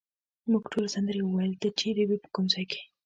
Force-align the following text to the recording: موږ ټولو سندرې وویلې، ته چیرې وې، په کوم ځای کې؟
موږ 0.51 0.63
ټولو 0.71 0.87
سندرې 0.95 1.21
وویلې، 1.23 1.57
ته 1.61 1.69
چیرې 1.79 2.03
وې، 2.05 2.17
په 2.23 2.29
کوم 2.35 2.45
ځای 2.53 2.65
کې؟ 2.71 2.81